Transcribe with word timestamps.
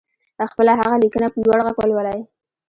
خپله 0.51 0.71
هغه 0.81 0.95
ليکنه 1.03 1.27
په 1.33 1.39
لوړ 1.45 1.59
غږ 1.65 1.75
ولولئ. 1.79 2.19